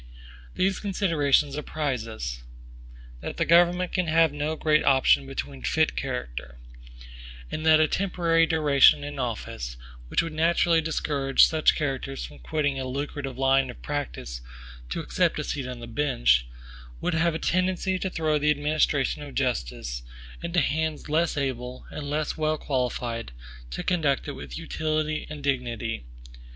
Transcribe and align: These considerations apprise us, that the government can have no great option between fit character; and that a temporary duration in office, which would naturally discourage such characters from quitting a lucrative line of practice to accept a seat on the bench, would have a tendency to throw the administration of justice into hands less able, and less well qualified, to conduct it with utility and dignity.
These 0.55 0.79
considerations 0.79 1.55
apprise 1.55 2.07
us, 2.07 2.41
that 3.21 3.37
the 3.37 3.45
government 3.45 3.91
can 3.93 4.07
have 4.07 4.33
no 4.33 4.55
great 4.55 4.83
option 4.83 5.27
between 5.27 5.61
fit 5.61 5.95
character; 5.95 6.57
and 7.51 7.63
that 7.67 7.79
a 7.79 7.87
temporary 7.87 8.47
duration 8.47 9.03
in 9.03 9.19
office, 9.19 9.77
which 10.07 10.23
would 10.23 10.33
naturally 10.33 10.81
discourage 10.81 11.45
such 11.45 11.75
characters 11.75 12.25
from 12.25 12.39
quitting 12.39 12.79
a 12.79 12.85
lucrative 12.87 13.37
line 13.37 13.69
of 13.69 13.83
practice 13.83 14.41
to 14.89 15.01
accept 15.01 15.37
a 15.37 15.43
seat 15.43 15.67
on 15.67 15.81
the 15.81 15.85
bench, 15.85 16.47
would 16.99 17.13
have 17.13 17.35
a 17.35 17.37
tendency 17.37 17.99
to 17.99 18.09
throw 18.09 18.39
the 18.39 18.49
administration 18.49 19.21
of 19.21 19.35
justice 19.35 20.01
into 20.41 20.61
hands 20.61 21.09
less 21.09 21.37
able, 21.37 21.85
and 21.91 22.09
less 22.09 22.35
well 22.35 22.57
qualified, 22.57 23.33
to 23.69 23.83
conduct 23.83 24.27
it 24.27 24.31
with 24.31 24.57
utility 24.57 25.27
and 25.29 25.43
dignity. 25.43 26.05